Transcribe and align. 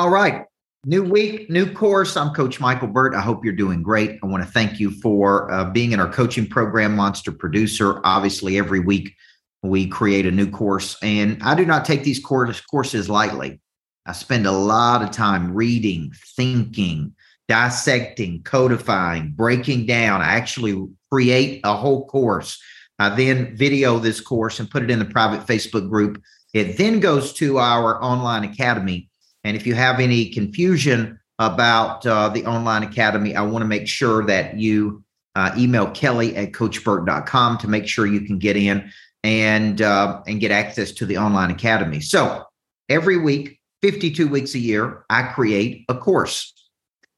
All 0.00 0.08
right. 0.08 0.46
New 0.86 1.02
week, 1.02 1.50
new 1.50 1.70
course. 1.70 2.16
I'm 2.16 2.32
Coach 2.32 2.58
Michael 2.58 2.88
Burt. 2.88 3.14
I 3.14 3.20
hope 3.20 3.44
you're 3.44 3.52
doing 3.52 3.82
great. 3.82 4.18
I 4.22 4.26
want 4.26 4.42
to 4.42 4.50
thank 4.50 4.80
you 4.80 4.90
for 4.90 5.52
uh, 5.52 5.64
being 5.64 5.92
in 5.92 6.00
our 6.00 6.10
coaching 6.10 6.46
program, 6.46 6.96
Monster 6.96 7.32
Producer. 7.32 8.00
Obviously, 8.02 8.56
every 8.56 8.80
week 8.80 9.14
we 9.62 9.86
create 9.86 10.24
a 10.24 10.30
new 10.30 10.50
course, 10.50 10.96
and 11.02 11.36
I 11.42 11.54
do 11.54 11.66
not 11.66 11.84
take 11.84 12.02
these 12.02 12.18
course, 12.18 12.62
courses 12.62 13.10
lightly. 13.10 13.60
I 14.06 14.12
spend 14.12 14.46
a 14.46 14.52
lot 14.52 15.02
of 15.02 15.10
time 15.10 15.52
reading, 15.52 16.12
thinking, 16.34 17.14
dissecting, 17.46 18.42
codifying, 18.42 19.34
breaking 19.36 19.84
down. 19.84 20.22
I 20.22 20.32
actually 20.32 20.82
create 21.12 21.60
a 21.62 21.76
whole 21.76 22.06
course. 22.06 22.58
I 22.98 23.10
then 23.10 23.54
video 23.54 23.98
this 23.98 24.22
course 24.22 24.60
and 24.60 24.70
put 24.70 24.82
it 24.82 24.90
in 24.90 24.98
the 24.98 25.04
private 25.04 25.46
Facebook 25.46 25.90
group. 25.90 26.22
It 26.54 26.78
then 26.78 27.00
goes 27.00 27.34
to 27.34 27.58
our 27.58 28.02
online 28.02 28.44
academy 28.44 29.09
and 29.44 29.56
if 29.56 29.66
you 29.66 29.74
have 29.74 30.00
any 30.00 30.30
confusion 30.30 31.18
about 31.38 32.06
uh, 32.06 32.28
the 32.28 32.44
online 32.44 32.82
academy, 32.82 33.34
I 33.34 33.42
want 33.42 33.62
to 33.62 33.68
make 33.68 33.88
sure 33.88 34.24
that 34.26 34.58
you 34.58 35.02
uh, 35.34 35.52
email 35.56 35.90
Kelly 35.90 36.36
at 36.36 36.52
coachburt.com 36.52 37.58
to 37.58 37.68
make 37.68 37.86
sure 37.86 38.06
you 38.06 38.20
can 38.22 38.38
get 38.38 38.56
in 38.56 38.90
and 39.24 39.80
uh, 39.80 40.22
and 40.26 40.40
get 40.40 40.50
access 40.50 40.92
to 40.92 41.06
the 41.06 41.18
online 41.18 41.50
academy. 41.50 42.00
So 42.00 42.44
every 42.88 43.16
week, 43.16 43.58
52 43.82 44.28
weeks 44.28 44.54
a 44.54 44.58
year, 44.58 45.04
I 45.08 45.22
create 45.22 45.84
a 45.88 45.94
course. 45.94 46.52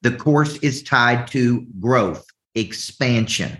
The 0.02 0.12
course 0.12 0.56
is 0.58 0.82
tied 0.82 1.26
to 1.28 1.66
growth, 1.80 2.24
expansion, 2.54 3.58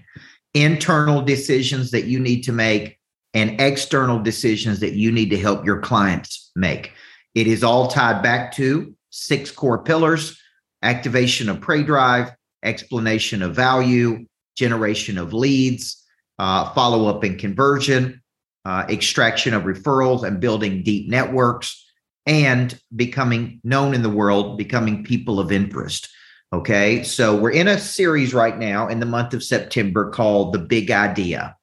internal 0.55 1.23
decisions 1.23 1.91
that 1.93 2.05
you 2.05 2.21
need 2.21 2.43
to 2.43 2.53
make, 2.53 2.99
and 3.35 3.61
external 3.61 4.21
decisions 4.21 4.81
that 4.81 4.95
you 4.95 5.11
need 5.11 5.31
to 5.31 5.39
help 5.39 5.65
your 5.65 5.81
clients 5.81 6.51
make. 6.55 6.93
It 7.35 7.47
is 7.47 7.65
all 7.65 7.89
tied 7.89 8.23
back 8.23 8.53
to 8.57 8.95
six 9.11 9.51
core 9.51 9.83
pillars 9.83 10.39
activation 10.83 11.49
of 11.49 11.61
prey 11.61 11.83
drive, 11.83 12.33
explanation 12.63 13.43
of 13.43 13.55
value, 13.55 14.27
generation 14.57 15.17
of 15.17 15.33
leads, 15.33 16.05
uh, 16.39 16.73
follow 16.75 17.07
up 17.07 17.23
and 17.23 17.39
conversion, 17.39 18.21
uh, 18.65 18.85
extraction 18.89 19.55
of 19.55 19.63
referrals, 19.63 20.25
and 20.25 20.41
building 20.41 20.83
deep 20.83 21.09
networks, 21.09 21.85
and 22.27 22.79
becoming 22.95 23.61
known 23.65 23.95
in 23.95 24.03
the 24.03 24.11
world, 24.11 24.59
becoming 24.59 25.05
people 25.05 25.41
of 25.41 25.51
interest. 25.53 26.09
Okay. 26.53 27.03
So 27.03 27.35
we're 27.35 27.51
in 27.51 27.67
a 27.67 27.79
series 27.79 28.35
right 28.35 28.59
now 28.59 28.89
in 28.89 29.01
the 29.01 29.07
month 29.07 29.33
of 29.33 29.43
September 29.43 30.11
called 30.11 30.53
The 30.53 30.59
Big 30.59 30.91
Idea. 30.91 31.57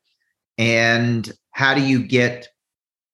And 0.57 1.31
how 1.51 1.75
do 1.75 1.81
you 1.81 2.03
get 2.03 2.47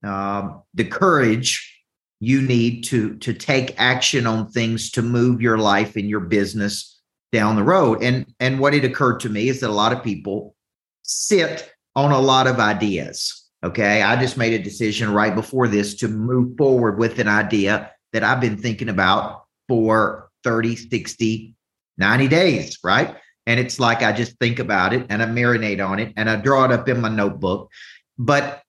um, 0.04 0.62
the 0.74 0.86
courage 0.86 1.75
you 2.20 2.42
need 2.42 2.84
to 2.86 3.16
to 3.18 3.34
take 3.34 3.80
action 3.80 4.26
on 4.26 4.50
things 4.50 4.92
to 4.92 5.02
move 5.02 5.42
your 5.42 5.58
life 5.58 5.96
and 5.96 6.10
your 6.10 6.22
business 6.22 7.00
down 7.32 7.56
the 7.56 7.64
road. 7.64 8.02
And 8.02 8.26
and 8.40 8.60
what 8.60 8.74
it 8.74 8.86
occurred 8.86 9.20
to 9.22 9.30
me 9.30 9.50
is 9.50 9.60
that 9.60 9.70
a 9.70 9.74
lot 9.74 9.94
of 9.94 10.04
people 10.04 10.56
sit 11.04 11.72
on 11.96 12.12
a 12.12 12.20
lot 12.20 12.48
of 12.48 12.60
ideas 12.60 13.46
okay? 13.66 14.04
I 14.04 14.16
just 14.16 14.38
made 14.38 14.54
a 14.54 14.64
decision 14.64 15.12
right 15.12 15.34
before 15.34 15.68
this 15.68 15.96
to 15.96 16.08
move 16.08 16.56
forward 16.56 17.00
with 17.00 17.20
an 17.20 17.28
idea 17.28 17.92
that 18.14 18.24
i've 18.24 18.40
been 18.40 18.58
thinking 18.58 18.90
about 18.90 19.46
for 19.68 20.30
30 20.44 20.76
60 20.76 21.56
90 21.98 22.28
days 22.28 22.78
right? 22.84 23.16
And 23.48 23.60
it's 23.60 23.80
like 23.80 24.04
i 24.04 24.12
just 24.12 24.38
think 24.40 24.60
about 24.60 24.94
it 24.94 25.06
and 25.10 25.22
i 25.22 25.26
marinate 25.26 25.86
on 25.86 26.00
it 26.00 26.14
and 26.16 26.30
i 26.30 26.36
draw 26.36 26.66
it 26.66 26.72
up 26.72 26.88
in 26.88 27.02
my 27.02 27.10
notebook. 27.10 27.72
But 28.18 28.62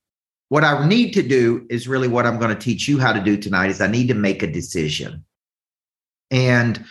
what 0.48 0.64
I 0.64 0.86
need 0.86 1.12
to 1.14 1.22
do 1.22 1.66
is 1.70 1.88
really 1.88 2.08
what 2.08 2.26
I'm 2.26 2.38
going 2.38 2.54
to 2.54 2.62
teach 2.62 2.86
you 2.86 2.98
how 2.98 3.12
to 3.12 3.20
do 3.20 3.36
tonight 3.36 3.70
is 3.70 3.80
I 3.80 3.88
need 3.88 4.08
to 4.08 4.14
make 4.14 4.42
a 4.42 4.46
decision. 4.46 5.24
And 6.30 6.84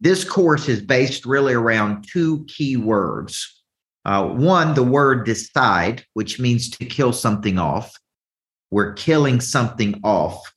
this 0.00 0.24
course 0.24 0.68
is 0.68 0.80
based 0.80 1.26
really 1.26 1.54
around 1.54 2.06
two 2.10 2.44
key 2.46 2.76
words. 2.76 3.62
Uh, 4.04 4.28
one, 4.28 4.74
the 4.74 4.82
word 4.82 5.24
decide, 5.24 6.04
which 6.14 6.38
means 6.38 6.68
to 6.70 6.84
kill 6.84 7.12
something 7.12 7.58
off. 7.58 7.92
We're 8.70 8.92
killing 8.94 9.40
something 9.40 10.00
off. 10.02 10.52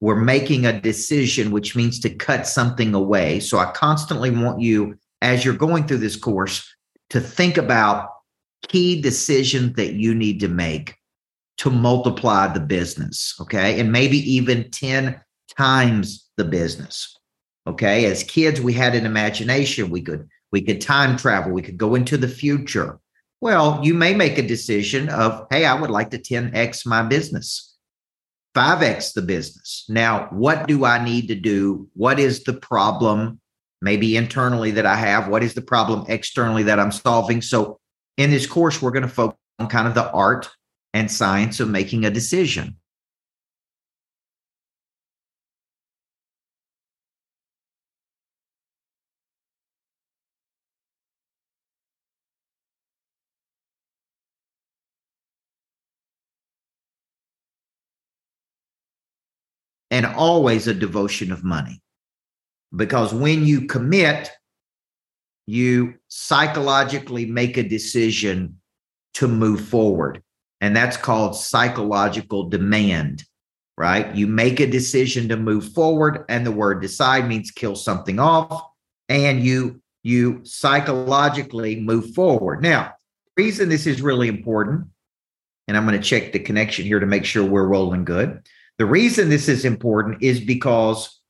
We're 0.00 0.16
making 0.16 0.66
a 0.66 0.80
decision, 0.80 1.50
which 1.50 1.74
means 1.74 1.98
to 2.00 2.10
cut 2.10 2.46
something 2.46 2.94
away. 2.94 3.40
So 3.40 3.58
I 3.58 3.72
constantly 3.72 4.30
want 4.30 4.60
you, 4.60 4.96
as 5.22 5.44
you're 5.44 5.54
going 5.54 5.86
through 5.86 5.98
this 5.98 6.14
course, 6.14 6.72
to 7.10 7.20
think 7.20 7.56
about 7.56 8.10
key 8.68 9.00
decisions 9.00 9.74
that 9.74 9.94
you 9.94 10.14
need 10.14 10.40
to 10.40 10.48
make 10.48 10.94
to 11.58 11.70
multiply 11.70 12.52
the 12.52 12.60
business. 12.60 13.34
Okay. 13.40 13.78
And 13.78 13.92
maybe 13.92 14.18
even 14.18 14.70
10 14.70 15.20
times 15.56 16.28
the 16.36 16.44
business. 16.44 17.16
Okay. 17.66 18.06
As 18.06 18.22
kids, 18.22 18.60
we 18.60 18.72
had 18.72 18.94
an 18.94 19.04
imagination. 19.04 19.90
We 19.90 20.00
could, 20.00 20.28
we 20.52 20.62
could 20.62 20.80
time 20.80 21.16
travel. 21.16 21.52
We 21.52 21.62
could 21.62 21.76
go 21.76 21.94
into 21.94 22.16
the 22.16 22.28
future. 22.28 22.98
Well, 23.40 23.80
you 23.84 23.94
may 23.94 24.14
make 24.14 24.38
a 24.38 24.46
decision 24.46 25.08
of, 25.10 25.46
hey, 25.50 25.64
I 25.64 25.78
would 25.78 25.90
like 25.90 26.10
to 26.10 26.18
10x 26.18 26.86
my 26.86 27.02
business, 27.02 27.76
5x 28.56 29.14
the 29.14 29.22
business. 29.22 29.84
Now, 29.88 30.26
what 30.30 30.66
do 30.66 30.84
I 30.84 31.04
need 31.04 31.28
to 31.28 31.36
do? 31.36 31.88
What 31.94 32.18
is 32.18 32.42
the 32.42 32.54
problem, 32.54 33.40
maybe 33.80 34.16
internally 34.16 34.72
that 34.72 34.86
I 34.86 34.96
have? 34.96 35.28
What 35.28 35.44
is 35.44 35.54
the 35.54 35.62
problem 35.62 36.04
externally 36.08 36.64
that 36.64 36.80
I'm 36.80 36.90
solving? 36.90 37.40
So, 37.40 37.78
in 38.16 38.30
this 38.30 38.46
course, 38.46 38.82
we're 38.82 38.90
going 38.90 39.04
to 39.04 39.08
focus 39.08 39.38
on 39.60 39.68
kind 39.68 39.86
of 39.86 39.94
the 39.94 40.10
art 40.10 40.48
and 40.94 41.10
science 41.10 41.60
of 41.60 41.68
making 41.68 42.04
a 42.04 42.10
decision. 42.10 42.76
and 59.90 60.06
always 60.06 60.66
a 60.66 60.74
devotion 60.74 61.32
of 61.32 61.44
money. 61.44 61.82
Because 62.74 63.14
when 63.14 63.46
you 63.46 63.66
commit, 63.66 64.30
you 65.46 65.94
psychologically 66.08 67.24
make 67.24 67.56
a 67.56 67.62
decision 67.62 68.60
to 69.14 69.26
move 69.26 69.66
forward. 69.66 70.22
And 70.60 70.76
that's 70.76 70.96
called 70.96 71.36
psychological 71.36 72.48
demand, 72.48 73.24
right? 73.76 74.14
You 74.14 74.26
make 74.26 74.60
a 74.60 74.66
decision 74.66 75.28
to 75.28 75.36
move 75.36 75.72
forward, 75.72 76.24
and 76.28 76.44
the 76.44 76.52
word 76.52 76.82
decide 76.82 77.28
means 77.28 77.50
kill 77.50 77.76
something 77.76 78.18
off, 78.18 78.62
and 79.08 79.42
you 79.42 79.80
you 80.02 80.40
psychologically 80.44 81.80
move 81.80 82.14
forward. 82.14 82.62
Now, 82.62 82.94
reason 83.36 83.68
this 83.68 83.86
is 83.86 84.00
really 84.00 84.28
important, 84.28 84.86
and 85.66 85.76
I'm 85.76 85.86
going 85.86 86.00
to 86.00 86.02
check 86.02 86.32
the 86.32 86.38
connection 86.38 86.84
here 86.84 87.00
to 87.00 87.06
make 87.06 87.24
sure 87.24 87.44
we're 87.44 87.66
rolling 87.66 88.04
good. 88.04 88.40
The 88.78 88.86
reason 88.86 89.28
this 89.28 89.48
is 89.48 89.64
important 89.64 90.22
is 90.22 90.40
because 90.40 91.20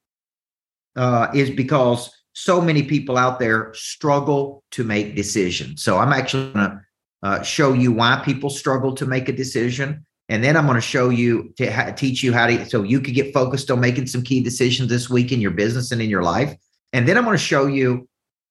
uh, 0.96 1.28
is 1.34 1.50
because 1.50 2.10
so 2.32 2.60
many 2.60 2.82
people 2.82 3.16
out 3.16 3.38
there 3.38 3.72
struggle 3.74 4.62
to 4.70 4.84
make 4.84 5.16
decisions. 5.16 5.82
So 5.82 5.98
I'm 5.98 6.12
actually 6.12 6.52
going 6.52 6.70
to 6.70 6.80
uh, 7.22 7.42
show 7.42 7.72
you 7.72 7.92
why 7.92 8.22
people 8.24 8.50
struggle 8.50 8.94
to 8.94 9.06
make 9.06 9.28
a 9.28 9.32
decision. 9.32 10.04
And 10.28 10.44
then 10.44 10.56
I'm 10.56 10.66
going 10.66 10.76
to 10.76 10.80
show 10.80 11.08
you 11.08 11.52
to 11.56 11.72
ha- 11.72 11.90
teach 11.90 12.22
you 12.22 12.32
how 12.32 12.46
to, 12.46 12.68
so 12.68 12.82
you 12.82 13.00
could 13.00 13.14
get 13.14 13.32
focused 13.32 13.70
on 13.70 13.80
making 13.80 14.06
some 14.06 14.22
key 14.22 14.42
decisions 14.42 14.88
this 14.88 15.08
week 15.08 15.32
in 15.32 15.40
your 15.40 15.50
business 15.52 15.90
and 15.90 16.02
in 16.02 16.10
your 16.10 16.22
life. 16.22 16.54
And 16.92 17.08
then 17.08 17.16
I'm 17.16 17.24
going 17.24 17.36
to 17.36 17.42
show 17.42 17.66
you 17.66 18.08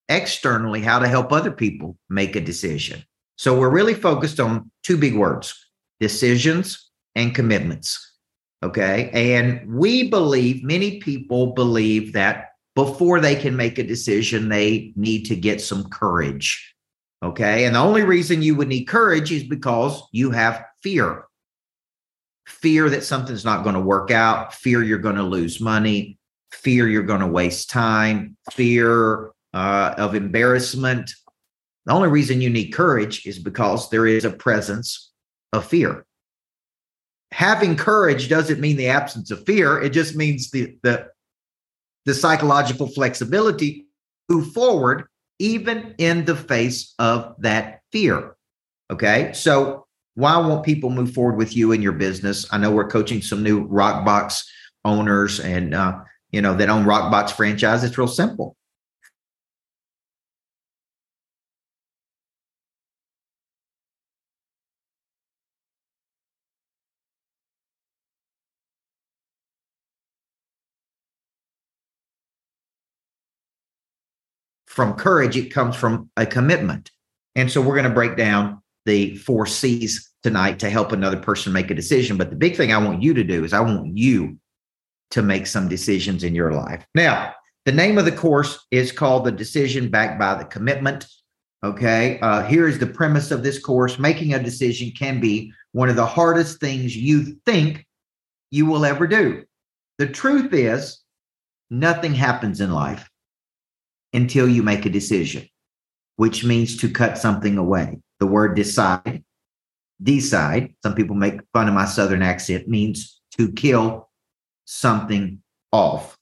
externally 0.09 0.81
how 0.81 0.99
to 0.99 1.07
help 1.07 1.31
other 1.31 1.51
people 1.51 1.97
make 2.09 2.35
a 2.35 2.41
decision. 2.41 3.03
So 3.37 3.59
we're 3.59 3.69
really 3.69 3.93
focused 3.93 4.39
on 4.39 4.71
two 4.83 4.97
big 4.97 5.15
words 5.15 5.53
decisions 5.99 6.89
and 7.15 7.33
commitments. 7.33 8.03
Okay. 8.63 9.09
And 9.13 9.71
we 9.71 10.09
believe, 10.09 10.63
many 10.63 10.99
people 10.99 11.53
believe 11.53 12.13
that 12.13 12.49
before 12.75 13.19
they 13.19 13.35
can 13.35 13.55
make 13.55 13.77
a 13.77 13.83
decision, 13.83 14.49
they 14.49 14.93
need 14.95 15.25
to 15.25 15.35
get 15.35 15.61
some 15.61 15.89
courage. 15.89 16.75
Okay. 17.23 17.65
And 17.65 17.75
the 17.75 17.79
only 17.79 18.03
reason 18.03 18.41
you 18.41 18.55
would 18.55 18.67
need 18.67 18.85
courage 18.85 19.31
is 19.31 19.43
because 19.43 20.03
you 20.11 20.31
have 20.31 20.63
fear 20.83 21.27
fear 22.47 22.89
that 22.89 23.03
something's 23.03 23.43
not 23.43 23.63
going 23.63 23.75
to 23.75 23.81
work 23.81 24.09
out, 24.09 24.53
fear 24.53 24.81
you're 24.81 24.97
going 24.97 25.17
to 25.17 25.23
lose 25.23 25.59
money, 25.59 26.17
fear 26.51 26.87
you're 26.87 27.03
going 27.03 27.19
to 27.19 27.27
waste 27.27 27.69
time, 27.69 28.37
fear 28.53 29.31
uh, 29.53 29.93
of 29.97 30.15
embarrassment. 30.15 31.11
The 31.85 31.93
only 31.93 32.07
reason 32.07 32.41
you 32.41 32.49
need 32.49 32.69
courage 32.69 33.25
is 33.25 33.37
because 33.37 33.89
there 33.89 34.07
is 34.07 34.23
a 34.23 34.31
presence 34.31 35.11
of 35.51 35.65
fear. 35.65 36.05
Having 37.33 37.75
courage 37.75 38.29
doesn't 38.29 38.61
mean 38.61 38.77
the 38.77 38.87
absence 38.87 39.29
of 39.29 39.45
fear. 39.45 39.81
It 39.81 39.89
just 39.89 40.15
means 40.15 40.49
the 40.49 40.77
the, 40.83 41.09
the 42.05 42.13
psychological 42.13 42.87
flexibility 42.87 43.87
to 44.29 44.37
move 44.37 44.53
forward 44.53 45.07
even 45.39 45.95
in 45.97 46.25
the 46.25 46.35
face 46.35 46.93
of 46.99 47.35
that 47.39 47.81
fear. 47.91 48.35
Okay. 48.91 49.31
So, 49.33 49.85
why 50.15 50.35
won't 50.37 50.65
people 50.65 50.89
move 50.89 51.13
forward 51.13 51.37
with 51.37 51.55
you 51.55 51.71
in 51.73 51.81
your 51.81 51.91
business? 51.91 52.47
I 52.51 52.57
know 52.57 52.71
we're 52.71 52.87
coaching 52.87 53.21
some 53.21 53.43
new 53.43 53.67
Rockbox 53.67 54.43
owners, 54.83 55.39
and 55.39 55.75
uh, 55.75 55.99
you 56.31 56.41
know, 56.41 56.55
that 56.55 56.69
own 56.69 56.85
Rockbox 56.85 57.31
franchise, 57.31 57.83
it's 57.83 57.97
real 57.97 58.07
simple. 58.07 58.55
From 74.77 74.93
courage, 74.93 75.35
it 75.35 75.51
comes 75.51 75.75
from 75.75 76.11
a 76.17 76.25
commitment. 76.27 76.91
And 77.33 77.51
so 77.51 77.61
we're 77.61 77.73
going 77.73 77.89
to 77.89 77.95
break 77.95 78.15
down 78.15 78.61
the 78.85 79.15
four 79.15 79.47
C's 79.47 80.13
tonight 80.21 80.59
to 80.59 80.69
help 80.69 80.91
another 80.91 81.17
person 81.17 81.51
make 81.51 81.71
a 81.71 81.73
decision. 81.73 82.15
But 82.15 82.29
the 82.29 82.35
big 82.35 82.55
thing 82.55 82.71
I 82.71 82.77
want 82.77 83.01
you 83.01 83.15
to 83.15 83.23
do 83.23 83.43
is 83.43 83.53
I 83.53 83.59
want 83.59 83.97
you 83.97 84.37
to 85.09 85.23
make 85.23 85.47
some 85.47 85.67
decisions 85.67 86.23
in 86.23 86.35
your 86.35 86.51
life. 86.51 86.85
Now, 86.93 87.33
the 87.65 87.71
name 87.71 87.97
of 87.97 88.05
the 88.05 88.11
course 88.11 88.67
is 88.69 88.91
called 88.91 89.25
The 89.25 89.31
Decision 89.31 89.89
Backed 89.89 90.19
by 90.19 90.35
the 90.35 90.45
Commitment. 90.45 91.07
Okay. 91.63 92.19
Uh, 92.19 92.43
here 92.43 92.67
is 92.67 92.77
the 92.77 92.85
premise 92.85 93.31
of 93.31 93.41
this 93.41 93.57
course 93.57 93.97
making 93.97 94.35
a 94.35 94.43
decision 94.43 94.91
can 94.91 95.19
be 95.19 95.51
one 95.71 95.89
of 95.89 95.95
the 95.95 96.05
hardest 96.05 96.59
things 96.59 96.95
you 96.95 97.35
think 97.47 97.83
you 98.51 98.67
will 98.67 98.85
ever 98.85 99.07
do. 99.07 99.43
The 99.97 100.05
truth 100.05 100.53
is, 100.53 100.99
nothing 101.71 102.13
happens 102.13 102.61
in 102.61 102.71
life 102.71 103.09
until 104.13 104.47
you 104.47 104.63
make 104.63 104.85
a 104.85 104.89
decision, 104.89 105.47
which 106.15 106.43
means 106.43 106.77
to 106.77 106.89
cut 106.89 107.17
something 107.17 107.57
away. 107.57 107.99
The 108.19 108.27
word 108.27 108.55
decide, 108.55 109.23
decide, 110.01 110.73
some 110.83 110.95
people 110.95 111.15
make 111.15 111.41
fun 111.53 111.67
of 111.67 111.73
my 111.73 111.85
southern 111.85 112.21
accent, 112.21 112.67
means 112.67 113.21
to 113.37 113.51
kill 113.51 114.09
something 114.65 115.41
off. 115.71 116.17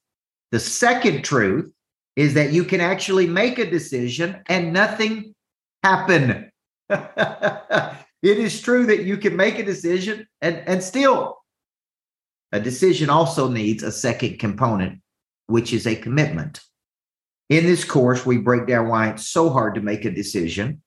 The 0.51 0.59
second 0.59 1.23
truth 1.23 1.71
is 2.15 2.33
that 2.35 2.51
you 2.51 2.63
can 2.63 2.81
actually 2.81 3.27
make 3.27 3.59
a 3.59 3.69
decision 3.69 4.41
and 4.47 4.71
nothing 4.71 5.33
happen. 5.83 6.49
it 6.89 7.97
is 8.21 8.61
true 8.61 8.85
that 8.85 9.03
you 9.03 9.17
can 9.17 9.35
make 9.35 9.59
a 9.59 9.65
decision 9.65 10.27
and, 10.41 10.57
and 10.65 10.81
still 10.81 11.37
a 12.51 12.59
decision 12.59 13.09
also 13.09 13.49
needs 13.49 13.83
a 13.83 13.91
second 13.91 14.39
component, 14.39 15.01
which 15.47 15.73
is 15.73 15.85
a 15.85 15.95
commitment. 15.95 16.61
In 17.49 17.65
this 17.65 17.83
course, 17.83 18.25
we 18.25 18.37
break 18.37 18.67
down 18.67 18.87
why 18.87 19.09
it's 19.09 19.27
so 19.27 19.49
hard 19.49 19.75
to 19.75 19.81
make 19.81 20.05
a 20.05 20.11
decision 20.11 20.81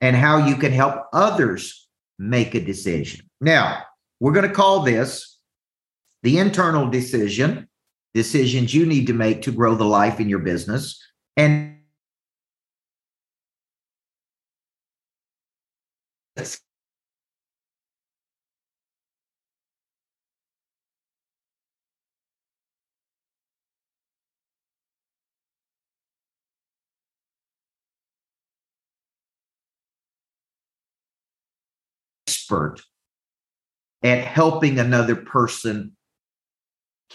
and 0.00 0.16
how 0.16 0.46
you 0.46 0.56
can 0.56 0.72
help 0.72 1.04
others 1.12 1.88
make 2.18 2.54
a 2.54 2.60
decision. 2.60 3.28
Now, 3.40 3.84
we're 4.18 4.32
going 4.32 4.48
to 4.48 4.54
call 4.54 4.82
this 4.82 5.38
the 6.22 6.38
internal 6.38 6.90
decision, 6.90 7.68
decisions 8.12 8.74
you 8.74 8.86
need 8.86 9.06
to 9.06 9.14
make 9.14 9.42
to 9.42 9.52
grow 9.52 9.74
the 9.74 9.84
life 9.84 10.20
in 10.20 10.28
your 10.28 10.40
business. 10.40 11.00
And 11.36 11.76
expert 32.50 32.80
at 34.02 34.24
helping 34.24 34.78
another 34.78 35.16
person 35.16 35.92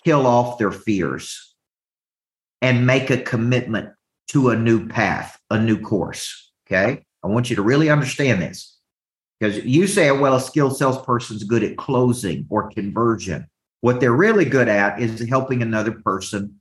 kill 0.03 0.27
off 0.27 0.57
their 0.57 0.71
fears 0.71 1.55
and 2.61 2.85
make 2.85 3.09
a 3.09 3.17
commitment 3.17 3.89
to 4.29 4.49
a 4.49 4.55
new 4.55 4.87
path, 4.87 5.37
a 5.49 5.59
new 5.59 5.79
course. 5.79 6.51
Okay. 6.67 7.03
I 7.23 7.27
want 7.27 7.49
you 7.49 7.55
to 7.55 7.61
really 7.61 7.89
understand 7.89 8.41
this 8.41 8.77
because 9.39 9.63
you 9.65 9.87
say, 9.87 10.11
well, 10.11 10.35
a 10.35 10.41
skilled 10.41 10.77
salesperson 10.77 11.37
is 11.37 11.43
good 11.43 11.63
at 11.63 11.77
closing 11.77 12.45
or 12.49 12.69
conversion. 12.69 13.47
What 13.81 13.99
they're 13.99 14.13
really 14.13 14.45
good 14.45 14.67
at 14.67 14.99
is 14.99 15.27
helping 15.27 15.61
another 15.61 15.91
person 15.91 16.59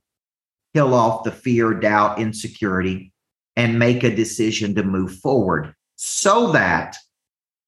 kill 0.75 0.93
off 0.93 1.23
the 1.23 1.31
fear, 1.31 1.73
doubt, 1.73 2.19
insecurity, 2.19 3.13
and 3.55 3.79
make 3.79 4.03
a 4.03 4.15
decision 4.15 4.75
to 4.75 4.83
move 4.83 5.15
forward 5.19 5.73
so 5.95 6.51
that 6.51 6.97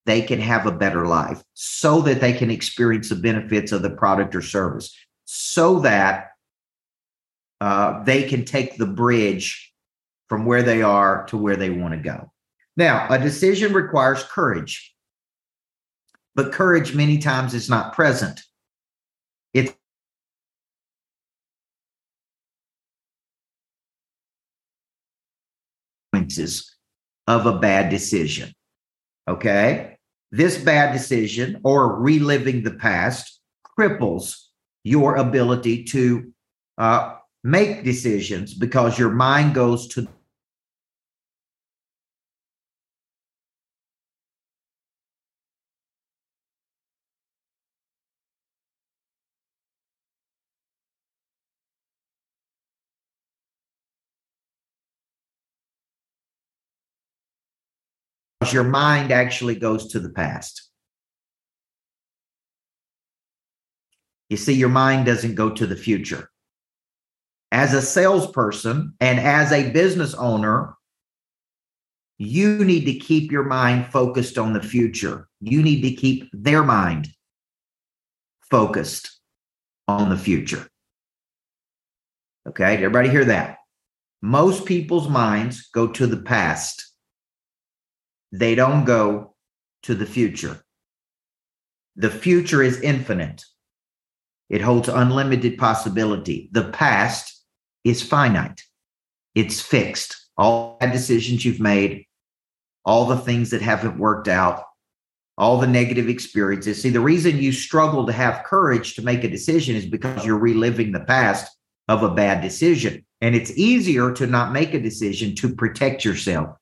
they 0.06 0.22
can 0.22 0.40
have 0.40 0.66
a 0.66 0.72
better 0.72 1.06
life, 1.06 1.42
so 1.54 2.00
that 2.02 2.20
they 2.20 2.32
can 2.32 2.50
experience 2.50 3.08
the 3.08 3.16
benefits 3.16 3.72
of 3.72 3.82
the 3.82 3.90
product 3.90 4.34
or 4.34 4.42
service, 4.42 4.96
so 5.24 5.80
that 5.80 6.30
uh, 7.60 8.02
they 8.04 8.22
can 8.22 8.44
take 8.44 8.76
the 8.76 8.86
bridge 8.86 9.72
from 10.28 10.46
where 10.46 10.62
they 10.62 10.82
are 10.82 11.26
to 11.26 11.36
where 11.36 11.56
they 11.56 11.70
want 11.70 11.94
to 11.94 12.00
go. 12.00 12.30
Now, 12.76 13.08
a 13.10 13.18
decision 13.18 13.72
requires 13.72 14.22
courage, 14.22 14.94
but 16.34 16.52
courage 16.52 16.94
many 16.94 17.18
times 17.18 17.54
is 17.54 17.68
not 17.68 17.92
present. 17.92 18.40
It's 19.52 19.72
of 27.26 27.46
a 27.46 27.58
bad 27.58 27.90
decision. 27.90 28.52
Okay. 29.28 29.96
This 30.30 30.58
bad 30.58 30.92
decision 30.92 31.60
or 31.62 32.00
reliving 32.00 32.62
the 32.62 32.72
past 32.72 33.40
cripples 33.78 34.46
your 34.84 35.16
ability 35.16 35.84
to 35.84 36.32
uh, 36.78 37.16
make 37.44 37.84
decisions 37.84 38.54
because 38.54 38.98
your 38.98 39.10
mind 39.10 39.54
goes 39.54 39.88
to 39.88 40.08
your 58.52 58.64
mind 58.64 59.12
actually 59.12 59.56
goes 59.56 59.88
to 59.88 60.00
the 60.00 60.10
past. 60.10 60.68
You 64.28 64.36
see, 64.36 64.52
your 64.52 64.68
mind 64.68 65.06
doesn't 65.06 65.34
go 65.34 65.50
to 65.50 65.66
the 65.66 65.76
future. 65.76 66.30
As 67.50 67.72
a 67.72 67.80
salesperson 67.80 68.94
and 69.00 69.18
as 69.18 69.52
a 69.52 69.70
business 69.70 70.14
owner, 70.14 70.74
you 72.18 72.64
need 72.64 72.84
to 72.84 72.94
keep 72.94 73.32
your 73.32 73.44
mind 73.44 73.86
focused 73.86 74.38
on 74.38 74.52
the 74.52 74.62
future. 74.62 75.28
You 75.40 75.62
need 75.62 75.82
to 75.82 75.92
keep 75.92 76.28
their 76.32 76.62
mind 76.62 77.08
focused 78.50 79.18
on 79.86 80.10
the 80.10 80.16
future. 80.16 80.68
Okay, 82.46 82.74
everybody 82.74 83.08
hear 83.08 83.26
that? 83.26 83.58
Most 84.20 84.66
people's 84.66 85.08
minds 85.08 85.68
go 85.72 85.86
to 85.86 86.06
the 86.06 86.16
past, 86.16 86.87
they 88.32 88.54
don't 88.54 88.84
go 88.84 89.34
to 89.84 89.94
the 89.94 90.06
future. 90.06 90.60
The 91.96 92.10
future 92.10 92.62
is 92.62 92.80
infinite. 92.80 93.44
It 94.48 94.60
holds 94.60 94.88
unlimited 94.88 95.58
possibility. 95.58 96.48
The 96.52 96.70
past 96.70 97.44
is 97.84 98.02
finite, 98.02 98.62
it's 99.34 99.60
fixed. 99.60 100.16
All 100.36 100.78
bad 100.78 100.92
decisions 100.92 101.44
you've 101.44 101.58
made, 101.58 102.06
all 102.84 103.06
the 103.06 103.16
things 103.16 103.50
that 103.50 103.60
haven't 103.60 103.98
worked 103.98 104.28
out, 104.28 104.62
all 105.36 105.58
the 105.58 105.66
negative 105.66 106.08
experiences. 106.08 106.80
See, 106.80 106.90
the 106.90 107.00
reason 107.00 107.38
you 107.38 107.50
struggle 107.50 108.06
to 108.06 108.12
have 108.12 108.44
courage 108.44 108.94
to 108.94 109.02
make 109.02 109.24
a 109.24 109.28
decision 109.28 109.74
is 109.74 109.86
because 109.86 110.24
you're 110.24 110.38
reliving 110.38 110.92
the 110.92 111.00
past 111.00 111.56
of 111.88 112.04
a 112.04 112.14
bad 112.14 112.40
decision. 112.40 113.04
And 113.20 113.34
it's 113.34 113.56
easier 113.58 114.12
to 114.12 114.26
not 114.28 114.52
make 114.52 114.74
a 114.74 114.80
decision 114.80 115.34
to 115.36 115.54
protect 115.54 116.04
yourself 116.04 116.56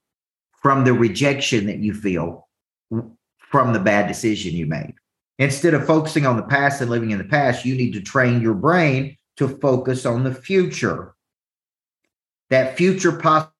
from 0.66 0.82
the 0.82 0.92
rejection 0.92 1.64
that 1.64 1.78
you 1.78 1.94
feel 1.94 2.48
from 3.38 3.72
the 3.72 3.78
bad 3.78 4.08
decision 4.08 4.52
you 4.52 4.66
made. 4.66 4.94
Instead 5.38 5.74
of 5.74 5.86
focusing 5.86 6.26
on 6.26 6.36
the 6.36 6.42
past 6.42 6.80
and 6.80 6.90
living 6.90 7.12
in 7.12 7.18
the 7.18 7.24
past, 7.24 7.64
you 7.64 7.76
need 7.76 7.92
to 7.92 8.00
train 8.00 8.42
your 8.42 8.52
brain 8.52 9.16
to 9.36 9.46
focus 9.46 10.04
on 10.04 10.24
the 10.24 10.34
future. 10.34 11.14
That 12.50 12.76
future 12.76 13.12
possibility. 13.12 13.52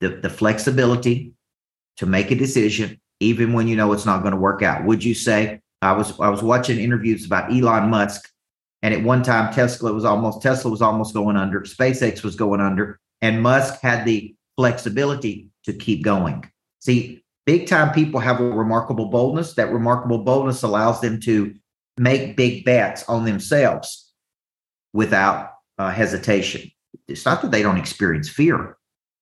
The, 0.00 0.08
the 0.08 0.30
flexibility 0.30 1.32
to 1.96 2.06
make 2.06 2.30
a 2.30 2.34
decision 2.34 3.00
even 3.20 3.52
when 3.52 3.66
you 3.66 3.76
know 3.76 3.92
it's 3.92 4.04
not 4.06 4.20
going 4.20 4.32
to 4.32 4.40
work 4.40 4.62
out? 4.62 4.84
Would 4.84 5.02
you 5.02 5.14
say 5.14 5.60
I 5.82 5.92
was 5.92 6.18
I 6.20 6.28
was 6.28 6.42
watching 6.42 6.78
interviews 6.78 7.24
about 7.24 7.52
Elon 7.52 7.88
Musk 7.90 8.28
And 8.82 8.94
at 8.94 9.02
one 9.02 9.22
time, 9.22 9.52
Tesla 9.52 9.92
was 9.92 10.04
almost 10.04 10.42
Tesla 10.42 10.70
was 10.70 10.82
almost 10.82 11.14
going 11.14 11.36
under, 11.36 11.60
SpaceX 11.62 12.22
was 12.22 12.36
going 12.36 12.60
under, 12.60 13.00
and 13.20 13.42
Musk 13.42 13.80
had 13.80 14.04
the 14.04 14.34
flexibility 14.56 15.48
to 15.64 15.72
keep 15.72 16.04
going. 16.04 16.48
See, 16.80 17.22
big 17.46 17.66
time 17.66 17.92
people 17.92 18.20
have 18.20 18.40
a 18.40 18.44
remarkable 18.44 19.06
boldness. 19.06 19.54
That 19.54 19.72
remarkable 19.72 20.18
boldness 20.18 20.62
allows 20.62 21.00
them 21.00 21.20
to 21.20 21.54
make 21.98 22.36
big 22.36 22.64
bets 22.64 23.02
on 23.08 23.24
themselves 23.24 24.12
without 24.92 25.54
uh, 25.78 25.90
hesitation. 25.90 26.70
It's 27.08 27.24
not 27.24 27.42
that 27.42 27.50
they 27.50 27.62
don't 27.62 27.78
experience 27.78 28.28
fear, 28.28 28.76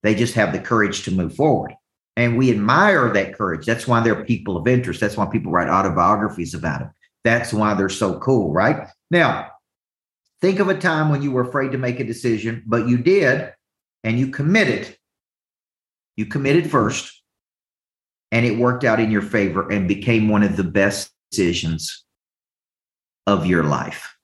they 0.05 0.15
just 0.15 0.35
have 0.35 0.53
the 0.53 0.61
courage 0.61 1.03
to 1.05 1.11
move 1.11 1.35
forward. 1.35 1.73
And 2.17 2.39
we 2.39 2.51
admire 2.51 3.13
that 3.13 3.35
courage. 3.35 3.67
That's 3.67 3.89
why 3.89 4.01
they're 4.01 4.25
people 4.25 4.57
of 4.57 4.69
interest. 4.69 5.01
That's 5.01 5.17
why 5.17 5.27
people 5.27 5.51
write 5.51 5.69
autobiographies 5.69 6.55
about 6.55 6.81
them. 6.81 6.91
That's 7.25 7.53
why 7.53 7.75
they're 7.75 7.89
so 7.89 8.19
cool, 8.21 8.53
right? 8.53 8.87
Now, 9.11 9.51
think 10.43 10.61
of 10.61 10.69
a 10.69 10.79
time 10.79 11.09
when 11.09 11.23
you 11.23 11.33
were 11.33 11.41
afraid 11.41 11.73
to 11.73 11.79
make 11.79 11.99
a 11.99 12.05
decision, 12.05 12.63
but 12.67 12.87
you 12.87 12.99
did 12.99 13.53
and 14.05 14.19
you 14.19 14.29
committed. 14.29 14.97
You 16.17 16.27
committed 16.27 16.71
first 16.71 17.23
and 18.31 18.45
it 18.45 18.59
worked 18.59 18.85
out 18.85 19.01
in 19.01 19.11
your 19.11 19.23
favor 19.23 19.71
and 19.71 19.89
became 19.89 20.29
one 20.29 20.43
of 20.43 20.57
the 20.57 20.65
best 20.65 21.11
decisions 21.31 22.05
of 23.27 23.47
your 23.47 23.65
life. 23.65 24.15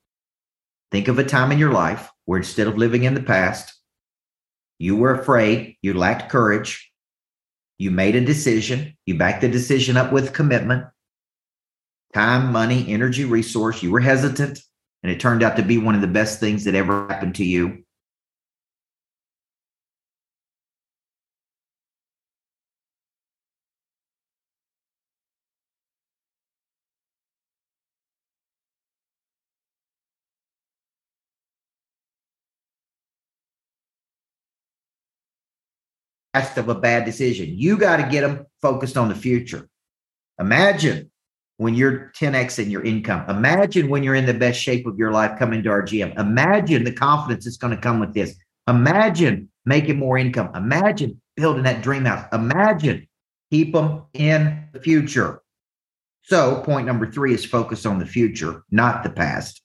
Think 0.93 1.09
of 1.09 1.19
a 1.19 1.25
time 1.25 1.51
in 1.53 1.59
your 1.59 1.73
life 1.73 2.11
where 2.27 2.39
instead 2.39 2.67
of 2.67 2.77
living 2.77 3.05
in 3.05 3.15
the 3.15 3.23
past, 3.23 3.80
you 4.81 4.97
were 4.97 5.15
afraid, 5.15 5.77
you 5.83 5.93
lacked 5.93 6.31
courage, 6.31 6.91
you 7.79 7.91
made 7.91 8.17
a 8.17 8.25
decision, 8.25 8.97
you 9.05 9.17
backed 9.17 9.43
the 9.43 9.49
decision 9.49 9.99
up 9.99 10.11
with 10.11 10.33
commitment, 10.33 10.87
time, 12.15 12.51
money, 12.51 12.87
energy, 12.89 13.27
resource, 13.27 13.83
you 13.83 13.91
were 13.91 14.01
hesitant, 14.01 14.59
and 15.03 15.13
it 15.13 15.21
turned 15.21 15.43
out 15.43 15.57
to 15.57 15.63
be 15.63 15.77
one 15.77 15.95
of 15.95 16.01
the 16.01 16.07
best 16.07 16.41
things 16.41 16.65
that 16.65 16.75
ever 16.75 17.07
happened 17.09 17.35
to 17.35 17.45
you. 17.45 17.85
Of 36.57 36.69
a 36.69 36.75
bad 36.75 37.05
decision. 37.05 37.51
You 37.51 37.77
got 37.77 37.97
to 37.97 38.09
get 38.09 38.23
them 38.23 38.47
focused 38.61 38.97
on 38.97 39.09
the 39.09 39.15
future. 39.15 39.69
Imagine 40.39 41.11
when 41.59 41.75
you're 41.75 42.11
10x 42.17 42.59
in 42.59 42.71
your 42.71 42.83
income. 42.83 43.29
Imagine 43.29 43.91
when 43.91 44.03
you're 44.03 44.15
in 44.15 44.27
the 44.27 44.35
best 44.35 44.59
shape 44.59 44.87
of 44.87 44.97
your 44.97 45.13
life 45.13 45.39
coming 45.39 45.63
to 45.63 45.69
our 45.71 45.83
gym. 45.83 46.13
Imagine 46.17 46.85
the 46.85 46.93
confidence 46.93 47.45
that's 47.45 47.59
going 47.59 47.75
to 47.75 47.81
come 47.81 48.01
with 48.01 48.15
this. 48.15 48.35
Imagine 48.67 49.51
making 49.67 49.99
more 49.99 50.17
income. 50.17 50.51
Imagine 50.55 51.21
building 51.37 51.65
that 51.65 51.83
dream 51.83 52.07
house. 52.07 52.27
Imagine 52.33 53.07
keep 53.51 53.73
them 53.75 54.05
in 54.15 54.69
the 54.73 54.81
future. 54.81 55.43
So, 56.23 56.63
point 56.63 56.87
number 56.87 57.11
three 57.11 57.35
is 57.35 57.45
focus 57.45 57.85
on 57.85 57.99
the 57.99 58.07
future, 58.07 58.63
not 58.71 59.03
the 59.03 59.11
past, 59.11 59.61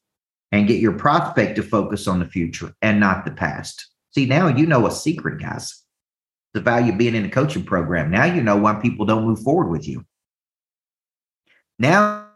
and 0.51 0.67
get 0.67 0.82
your 0.82 0.98
prospect 0.98 1.55
to 1.58 1.63
focus 1.63 2.08
on 2.08 2.20
the 2.20 2.25
future 2.25 2.74
and 2.82 3.00
not 3.00 3.24
the 3.24 3.32
past. 3.32 3.89
See, 4.12 4.25
now 4.25 4.48
you 4.48 4.65
know 4.65 4.88
a 4.88 4.91
secret, 4.91 5.39
guys 5.39 5.85
the 6.56 6.62
value 6.62 6.94
of 6.94 6.98
being 6.98 7.16
in 7.16 7.26
a 7.26 7.30
coaching 7.30 7.64
program. 7.64 8.10
Now 8.10 8.26
you 8.26 8.42
know 8.42 8.56
why 8.56 8.76
people 8.76 9.06
don't 9.06 9.26
move 9.26 9.42
forward 9.42 9.70
with 9.70 9.88
you. 9.88 10.06
Now 11.78 12.30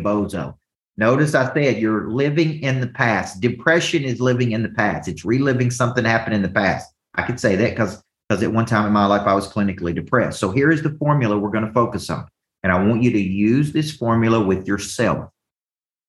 bozo. 0.00 0.56
Notice 0.96 1.34
I 1.34 1.52
said 1.52 1.78
you're 1.78 2.10
living 2.10 2.62
in 2.62 2.80
the 2.80 2.88
past. 2.88 3.40
Depression 3.40 4.02
is 4.02 4.20
living 4.20 4.52
in 4.52 4.62
the 4.62 4.70
past. 4.70 5.08
It's 5.08 5.24
reliving 5.24 5.70
something 5.70 6.04
happened 6.04 6.34
in 6.34 6.42
the 6.42 6.48
past. 6.48 6.92
I 7.14 7.22
could 7.22 7.38
say 7.38 7.54
that 7.56 7.70
because 7.70 8.02
because 8.28 8.42
at 8.42 8.52
one 8.52 8.66
time 8.66 8.86
in 8.86 8.92
my 8.92 9.06
life 9.06 9.26
I 9.26 9.34
was 9.34 9.48
clinically 9.48 9.94
depressed. 9.94 10.40
So 10.40 10.50
here 10.50 10.70
is 10.70 10.82
the 10.82 10.96
formula 10.98 11.38
we're 11.38 11.50
going 11.50 11.66
to 11.66 11.72
focus 11.72 12.10
on. 12.10 12.26
And 12.62 12.72
I 12.72 12.82
want 12.82 13.02
you 13.02 13.12
to 13.12 13.20
use 13.20 13.72
this 13.72 13.92
formula 13.94 14.42
with 14.42 14.66
yourself 14.66 15.30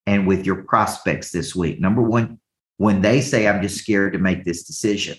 and 0.07 0.25
with 0.25 0.45
your 0.45 0.63
prospects 0.63 1.31
this 1.31 1.55
week. 1.55 1.79
Number 1.79 2.01
one, 2.01 2.39
when 2.77 3.01
they 3.01 3.21
say, 3.21 3.47
I'm 3.47 3.61
just 3.61 3.77
scared 3.77 4.13
to 4.13 4.19
make 4.19 4.43
this 4.43 4.63
decision, 4.63 5.17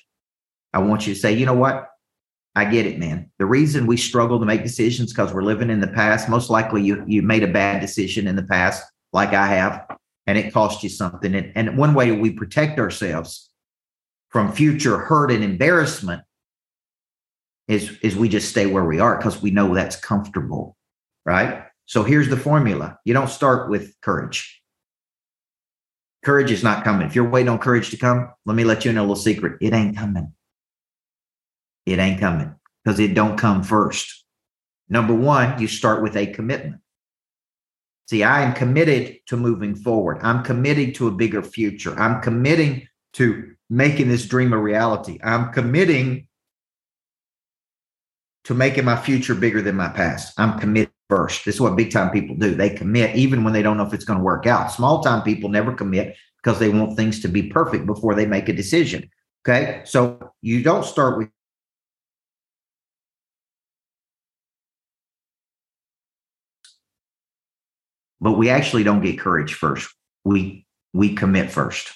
I 0.72 0.78
want 0.78 1.06
you 1.06 1.14
to 1.14 1.20
say, 1.20 1.32
you 1.32 1.46
know 1.46 1.54
what? 1.54 1.88
I 2.56 2.64
get 2.64 2.86
it, 2.86 2.98
man. 2.98 3.30
The 3.38 3.46
reason 3.46 3.86
we 3.86 3.96
struggle 3.96 4.40
to 4.40 4.46
make 4.46 4.64
decisions 4.64 5.12
because 5.12 5.32
we're 5.32 5.42
living 5.42 5.70
in 5.70 5.80
the 5.80 5.86
past. 5.86 6.28
Most 6.28 6.50
likely 6.50 6.82
you 6.82 7.04
you 7.06 7.22
made 7.22 7.44
a 7.44 7.52
bad 7.52 7.80
decision 7.80 8.26
in 8.26 8.34
the 8.34 8.42
past, 8.42 8.82
like 9.12 9.32
I 9.32 9.46
have, 9.46 9.86
and 10.26 10.36
it 10.36 10.52
cost 10.52 10.82
you 10.82 10.88
something. 10.88 11.34
And, 11.34 11.52
and 11.54 11.78
one 11.78 11.94
way 11.94 12.10
we 12.10 12.30
protect 12.30 12.80
ourselves 12.80 13.50
from 14.30 14.52
future 14.52 14.98
hurt 14.98 15.30
and 15.30 15.44
embarrassment 15.44 16.22
is 17.68 17.98
is 18.02 18.16
we 18.16 18.28
just 18.28 18.48
stay 18.48 18.66
where 18.66 18.84
we 18.84 18.98
are 18.98 19.16
because 19.16 19.40
we 19.40 19.50
know 19.50 19.74
that's 19.74 19.96
comfortable, 19.96 20.76
right? 21.24 21.64
So 21.86 22.02
here's 22.02 22.28
the 22.28 22.36
formula. 22.36 22.98
You 23.04 23.14
don't 23.14 23.30
start 23.30 23.70
with 23.70 23.94
courage. 24.02 24.62
Courage 26.24 26.50
is 26.50 26.64
not 26.64 26.84
coming. 26.84 27.06
If 27.06 27.14
you're 27.14 27.28
waiting 27.28 27.48
on 27.48 27.58
courage 27.58 27.90
to 27.90 27.96
come, 27.96 28.30
let 28.44 28.56
me 28.56 28.64
let 28.64 28.84
you 28.84 28.92
know 28.92 29.02
a 29.02 29.02
little 29.02 29.16
secret. 29.16 29.58
It 29.60 29.72
ain't 29.72 29.96
coming. 29.96 30.32
It 31.86 31.98
ain't 31.98 32.20
coming 32.20 32.54
because 32.84 32.98
it 32.98 33.14
don't 33.14 33.38
come 33.38 33.62
first. 33.62 34.24
Number 34.88 35.14
one, 35.14 35.60
you 35.60 35.68
start 35.68 36.02
with 36.02 36.16
a 36.16 36.26
commitment. 36.26 36.80
See, 38.08 38.22
I 38.22 38.42
am 38.42 38.54
committed 38.54 39.18
to 39.26 39.36
moving 39.36 39.74
forward. 39.74 40.18
I'm 40.22 40.42
committed 40.42 40.94
to 40.96 41.08
a 41.08 41.12
bigger 41.12 41.42
future. 41.42 41.98
I'm 41.98 42.22
committing 42.22 42.88
to 43.14 43.54
making 43.68 44.08
this 44.08 44.26
dream 44.26 44.52
a 44.52 44.58
reality. 44.58 45.18
I'm 45.22 45.52
committing 45.52 46.27
to 48.48 48.54
making 48.54 48.86
my 48.86 48.96
future 48.96 49.34
bigger 49.34 49.60
than 49.60 49.76
my 49.76 49.90
past. 49.90 50.32
I'm 50.38 50.58
committed 50.58 50.90
first. 51.10 51.44
This 51.44 51.56
is 51.56 51.60
what 51.60 51.76
big 51.76 51.90
time 51.90 52.10
people 52.10 52.34
do. 52.34 52.54
They 52.54 52.70
commit 52.70 53.14
even 53.14 53.44
when 53.44 53.52
they 53.52 53.60
don't 53.60 53.76
know 53.76 53.84
if 53.84 53.92
it's 53.92 54.06
going 54.06 54.18
to 54.18 54.24
work 54.24 54.46
out. 54.46 54.72
Small 54.72 55.02
time 55.02 55.20
people 55.22 55.50
never 55.50 55.74
commit 55.74 56.16
because 56.42 56.58
they 56.58 56.70
want 56.70 56.96
things 56.96 57.20
to 57.20 57.28
be 57.28 57.42
perfect 57.42 57.84
before 57.84 58.14
they 58.14 58.24
make 58.24 58.48
a 58.48 58.54
decision. 58.54 59.10
Okay. 59.46 59.82
So 59.84 60.32
you 60.40 60.62
don't 60.62 60.86
start 60.86 61.18
with 61.18 61.28
but 68.18 68.32
we 68.32 68.48
actually 68.48 68.82
don't 68.82 69.02
get 69.02 69.18
courage 69.18 69.52
first. 69.52 69.94
We 70.24 70.64
we 70.94 71.14
commit 71.14 71.50
first. 71.50 71.92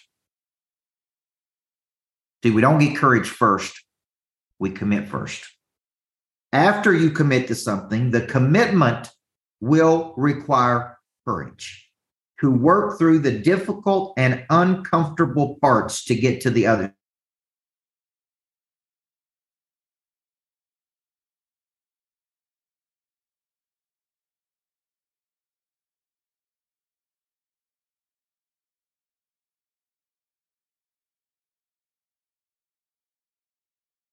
See, 2.45 2.51
we 2.51 2.61
don't 2.61 2.79
get 2.79 2.95
courage 2.95 3.31
first. 3.31 3.73
We 4.59 4.69
commit 4.69 5.09
first 5.09 5.47
after 6.53 6.95
you 6.95 7.11
commit 7.11 7.49
to 7.49 7.55
something, 7.55 8.11
the 8.11 8.27
commitment 8.27 9.11
will 9.61 10.15
require 10.17 10.99
courage 11.27 11.89
to 12.41 12.51
work 12.51 12.99
through 12.99 13.21
the 13.21 13.39
difficult 13.39 14.15
and 14.17 14.45
uncomfortable 14.51 15.57
parts 15.61 16.05
to 16.05 16.15
get 16.15 16.41
to 16.43 16.51
the 16.51 16.67
other. 16.67 16.95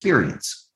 Experience. 0.02 0.69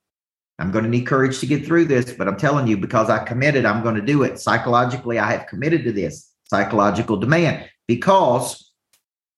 I'm 0.59 0.71
going 0.71 0.83
to 0.83 0.89
need 0.89 1.07
courage 1.07 1.39
to 1.39 1.47
get 1.47 1.65
through 1.65 1.85
this, 1.85 2.13
but 2.13 2.27
I'm 2.27 2.37
telling 2.37 2.67
you, 2.67 2.77
because 2.77 3.09
I 3.09 3.23
committed, 3.23 3.65
I'm 3.65 3.81
going 3.81 3.95
to 3.95 4.01
do 4.01 4.23
it. 4.23 4.39
Psychologically, 4.39 5.17
I 5.17 5.31
have 5.31 5.47
committed 5.47 5.83
to 5.85 5.91
this 5.91 6.31
psychological 6.45 7.17
demand 7.17 7.67
because 7.87 8.71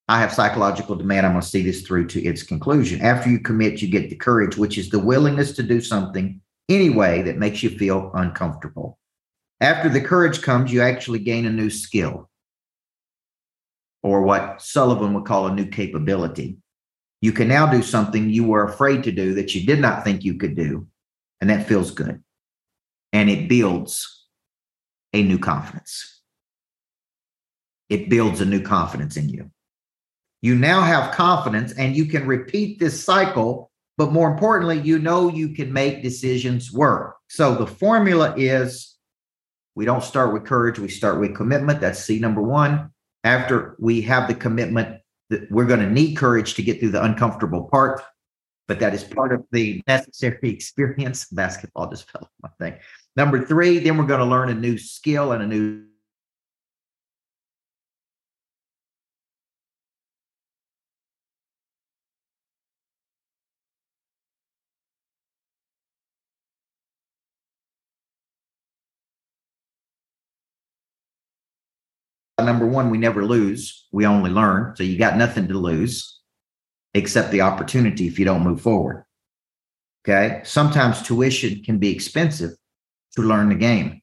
I 0.10 0.20
have 0.20 0.34
psychological 0.34 0.96
demand. 0.96 1.26
I'm 1.26 1.32
going 1.32 1.42
to 1.42 1.48
see 1.48 1.64
this 1.64 1.82
through 1.82 2.08
to 2.08 2.24
its 2.24 2.44
conclusion. 2.44 3.02
After 3.02 3.30
you 3.30 3.40
commit, 3.40 3.82
you 3.82 3.88
get 3.88 4.10
the 4.10 4.16
courage, 4.16 4.58
which 4.58 4.78
is 4.78 4.90
the 4.90 5.00
willingness 5.00 5.54
to 5.54 5.64
do 5.64 5.80
something 5.80 6.42
anyway 6.68 7.22
that 7.24 7.38
makes 7.38 7.64
you 7.64 7.70
feel 7.70 8.12
uncomfortable. 8.14 9.00
After 9.62 9.88
the 9.88 10.02
courage 10.02 10.42
comes, 10.42 10.72
you 10.72 10.82
actually 10.82 11.20
gain 11.20 11.46
a 11.46 11.52
new 11.52 11.70
skill 11.70 12.30
or 14.04 14.22
what 14.22 14.62
Sullivan 14.62 15.14
would 15.14 15.26
call 15.26 15.48
a 15.48 15.56
new 15.56 15.66
capability. 15.66 16.58
You 17.22 17.32
can 17.32 17.48
now 17.48 17.66
do 17.66 17.82
something 17.82 18.30
you 18.30 18.44
were 18.44 18.66
afraid 18.66 19.04
to 19.06 19.12
do 19.12 19.34
that 19.36 19.56
you 19.56 19.66
did 19.66 19.80
not 19.80 20.04
think 20.04 20.24
you 20.24 20.36
could 20.38 20.56
do 20.56 20.88
and 21.46 21.52
that 21.52 21.68
feels 21.68 21.92
good. 21.92 22.24
And 23.14 23.30
it 23.30 23.48
builds 23.48 24.26
a 25.14 25.22
new 25.22 25.38
confidence. 25.38 26.24
It 27.88 28.10
builds 28.10 28.42
a 28.42 28.46
new 28.46 28.64
confidence 28.64 29.16
in 29.16 29.30
you. 29.30 29.52
You 30.42 30.56
now 30.56 30.82
have 30.82 31.14
confidence 31.14 31.72
and 31.74 31.96
you 31.96 32.06
can 32.06 32.26
repeat 32.26 32.80
this 32.80 33.04
cycle. 33.04 33.70
But 33.96 34.12
more 34.12 34.32
importantly, 34.32 34.80
you 34.80 34.98
know 34.98 35.30
you 35.30 35.50
can 35.50 35.72
make 35.72 36.02
decisions 36.02 36.74
work. 36.74 37.16
So 37.30 37.54
the 37.54 37.68
formula 37.68 38.34
is 38.36 38.98
we 39.76 39.86
don't 39.86 40.02
start 40.02 40.34
with 40.34 40.46
courage, 40.46 40.80
we 40.80 40.88
start 40.88 41.20
with 41.20 41.36
commitment. 41.36 41.80
That's 41.80 42.04
C 42.04 42.18
number 42.18 42.42
one. 42.42 42.90
After 43.24 43.76
we 43.78 44.02
have 44.02 44.28
the 44.28 44.34
commitment, 44.34 44.98
that 45.30 45.52
we're 45.52 45.66
going 45.66 45.80
to 45.80 45.92
need 45.92 46.16
courage 46.16 46.56
to 46.56 46.64
get 46.64 46.80
through 46.80 46.90
the 46.90 47.04
uncomfortable 47.04 47.66
part, 47.66 48.02
but 48.68 48.80
that 48.80 48.94
is 48.94 49.04
part 49.04 49.34
of 49.34 49.46
the 49.52 49.82
necessary 49.88 50.38
experience. 50.50 51.26
Basketball 51.26 51.90
just 51.90 52.10
fell 52.12 52.30
my 52.42 52.50
thing. 52.60 52.80
Number 53.16 53.46
three, 53.46 53.80
then 53.80 53.98
we're 53.98 54.06
going 54.06 54.20
to 54.20 54.26
learn 54.26 54.50
a 54.50 54.56
new 54.56 54.78
skill 54.78 55.32
and 55.32 55.44
a 55.44 55.48
new 55.48 55.86
number 72.40 72.68
one, 72.68 72.90
we 72.92 72.98
never 72.98 73.26
lose. 73.26 73.88
We 73.92 74.06
only 74.06 74.30
learn. 74.30 74.76
So 74.76 74.84
you 74.84 75.00
got 75.00 75.18
nothing 75.18 75.48
to 75.48 75.56
lose 75.56 76.22
except 76.96 77.30
the 77.32 77.42
opportunity 77.42 78.08
if 78.08 78.18
you 78.18 78.26
don't 78.26 78.44
move 78.44 78.62
forward. 78.62 79.06
Okay. 80.04 80.42
Sometimes 80.44 81.02
tuition 81.02 81.62
can 81.64 81.78
be 81.78 81.92
expensive 81.92 82.52
to 83.16 83.22
learn 83.22 83.50
the 83.50 83.56
game, 83.56 84.02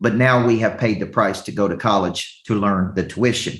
but 0.00 0.14
now 0.14 0.46
we 0.46 0.58
have 0.60 0.78
paid 0.78 0.98
the 0.98 1.06
price 1.06 1.42
to 1.42 1.52
go 1.52 1.68
to 1.68 1.76
college 1.76 2.42
to 2.46 2.54
learn 2.54 2.94
the 2.94 3.06
tuition. 3.06 3.58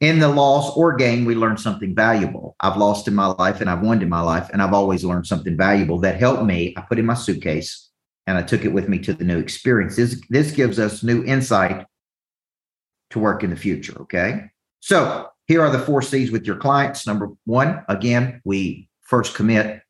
In 0.00 0.20
the 0.20 0.28
loss 0.28 0.76
or 0.76 0.94
gain, 0.94 1.24
we 1.24 1.34
learn 1.34 1.56
something 1.56 1.92
valuable. 1.92 2.54
I've 2.60 2.76
lost 2.76 3.08
in 3.08 3.14
my 3.16 3.26
life 3.26 3.60
and 3.60 3.68
I've 3.68 3.82
won 3.82 4.00
in 4.00 4.08
my 4.08 4.20
life, 4.20 4.48
and 4.52 4.62
I've 4.62 4.72
always 4.72 5.02
learned 5.02 5.26
something 5.26 5.56
valuable 5.56 5.98
that 6.00 6.20
helped 6.20 6.44
me. 6.44 6.72
I 6.76 6.82
put 6.82 7.00
in 7.00 7.06
my 7.06 7.14
suitcase 7.14 7.90
and 8.28 8.38
I 8.38 8.42
took 8.42 8.64
it 8.64 8.72
with 8.72 8.88
me 8.88 8.98
to 9.00 9.12
the 9.12 9.24
new 9.24 9.38
experience. 9.38 9.96
This, 9.96 10.22
this 10.30 10.52
gives 10.52 10.78
us 10.78 11.02
new 11.02 11.24
insight 11.24 11.84
to 13.10 13.18
work 13.18 13.42
in 13.42 13.50
the 13.50 13.56
future. 13.56 14.02
Okay. 14.02 14.50
So 14.80 15.28
here 15.48 15.62
are 15.62 15.70
the 15.70 15.78
four 15.78 16.02
C's 16.02 16.30
with 16.30 16.46
your 16.46 16.56
clients. 16.56 17.06
Number 17.06 17.30
one, 17.44 17.82
again, 17.88 18.40
we 18.44 18.88
first 19.00 19.34
commit. 19.34 19.80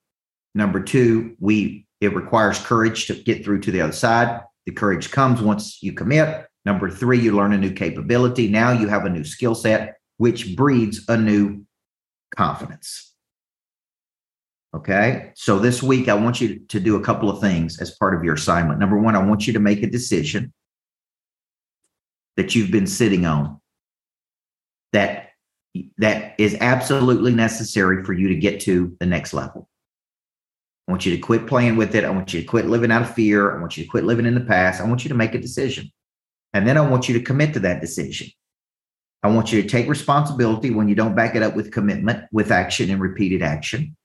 Number 0.55 0.81
two, 0.81 1.37
we 1.41 1.87
it 2.01 2.15
requires 2.15 2.61
courage 2.61 3.07
to 3.09 3.15
get 3.15 3.45
through 3.45 3.61
to 3.63 3.73
the 3.73 3.81
other 3.81 3.93
side. 3.93 4.41
The 4.67 4.73
courage 4.73 5.11
comes 5.11 5.43
once 5.43 5.83
you 5.83 5.93
commit. 5.93 6.47
Number 6.65 6.89
three, 6.89 7.19
you 7.19 7.33
learn 7.33 7.53
a 7.53 7.59
new 7.59 7.73
capability. 7.73 8.49
Now 8.49 8.71
you 8.71 8.87
have 8.87 9.05
a 9.05 9.11
new 9.11 9.25
skill 9.25 9.57
set, 9.57 9.97
which 10.19 10.55
breeds 10.57 11.05
a 11.09 11.17
new 11.17 11.65
confidence. 12.37 13.15
Okay. 14.75 15.33
So 15.35 15.59
this 15.59 15.83
week, 15.83 16.09
I 16.09 16.15
want 16.15 16.41
you 16.41 16.61
to 16.61 16.79
do 16.79 16.97
a 16.97 17.01
couple 17.01 17.31
of 17.31 17.41
things 17.41 17.81
as 17.81 17.97
part 17.97 18.15
of 18.15 18.23
your 18.23 18.35
assignment. 18.35 18.79
Number 18.79 18.99
one, 18.99 19.17
I 19.17 19.25
want 19.25 19.47
you 19.47 19.55
to 19.55 19.59
make 19.59 19.83
a 19.83 19.91
decision 19.91 20.53
that 22.37 22.55
you've 22.55 22.71
been 22.71 22.87
sitting 22.87 23.27
on 23.27 23.61
that 24.93 25.28
that 25.99 26.35
is 26.39 26.57
absolutely 26.61 27.35
necessary 27.35 28.05
for 28.05 28.13
you 28.13 28.29
to 28.29 28.35
get 28.35 28.61
to 28.61 28.97
the 29.01 29.07
next 29.07 29.33
level. 29.33 29.69
I 30.87 30.93
want 30.93 31.05
you 31.05 31.15
to 31.15 31.21
quit 31.21 31.47
playing 31.47 31.77
with 31.77 31.95
it. 31.95 32.05
I 32.05 32.11
want 32.11 32.33
you 32.33 32.41
to 32.41 32.47
quit 32.47 32.67
living 32.67 32.91
out 32.91 33.03
of 33.03 33.15
fear. 33.15 33.55
I 33.55 33.61
want 33.61 33.77
you 33.77 33.85
to 33.85 33.91
quit 33.91 34.05
living 34.05 34.27
in 34.27 34.35
the 34.35 34.41
past. 34.41 34.81
I 34.81 34.87
want 34.87 35.05
you 35.05 35.11
to 35.11 35.15
make 35.15 35.35
a 35.35 35.41
decision. 35.41 35.91
And 36.55 36.67
then 36.67 36.79
I 36.79 36.89
want 36.89 37.09
you 37.09 37.19
to 37.19 37.25
commit 37.25 37.53
to 37.55 37.61
that 37.61 37.81
decision. 37.81 38.29
I 39.23 39.29
want 39.29 39.53
you 39.53 39.61
to 39.61 39.69
take 39.69 39.89
responsibility 39.89 40.71
when 40.71 40.89
you 40.89 40.95
don't 40.95 41.15
back 41.15 41.35
it 41.35 41.43
up 41.43 41.57
with 41.57 41.73
commitment, 41.73 42.25
with 42.33 42.51
action 42.51 42.91
and 42.91 43.01
repeated 43.01 43.43
action. 43.43 43.97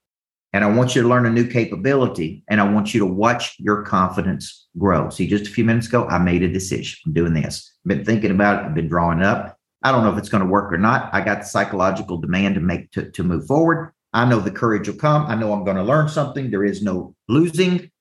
And 0.52 0.64
I 0.64 0.68
want 0.68 0.96
you 0.96 1.02
to 1.02 1.08
learn 1.08 1.26
a 1.26 1.32
new 1.32 1.48
capability 1.48 2.44
and 2.48 2.62
I 2.62 2.72
want 2.72 2.94
you 2.94 3.00
to 3.00 3.06
watch 3.06 3.56
your 3.60 3.84
confidence 3.84 4.68
grow. 4.78 5.10
See, 5.10 5.28
just 5.28 5.48
a 5.48 5.52
few 5.52 5.66
minutes 5.66 5.88
ago, 5.88 6.06
I 6.08 6.20
made 6.20 6.44
a 6.44 6.52
decision. 6.52 7.00
I'm 7.06 7.14
doing 7.14 7.34
this. 7.34 7.74
I've 7.84 7.90
been 7.90 8.06
thinking 8.06 8.32
about 8.32 8.62
it. 8.62 8.66
I've 8.68 8.76
been 8.76 8.88
drawing 8.88 9.24
up. 9.24 9.58
I 9.84 9.92
don't 9.92 10.04
know 10.04 10.12
if 10.12 10.18
it's 10.18 10.30
going 10.30 10.44
to 10.44 10.50
work 10.50 10.72
or 10.72 10.78
not. 10.78 11.10
I 11.14 11.22
got 11.22 11.40
the 11.40 11.46
psychological 11.46 12.18
demand 12.18 12.56
to 12.56 12.62
make 12.62 12.92
to, 12.92 13.12
to 13.12 13.24
move 13.24 13.46
forward. 13.46 13.92
I 14.14 14.26
know 14.26 14.40
the 14.40 14.52
courage 14.52 14.88
will 14.88 14.96
come. 14.96 15.26
I 15.26 15.36
know 15.36 15.52
I'm 15.52 15.66
going 15.66 15.78
to 15.78 15.84
learn 15.84 16.08
something. 16.08 16.50
There 16.50 16.64
is 16.64 16.82
no 16.82 17.16
losing. 17.28 17.92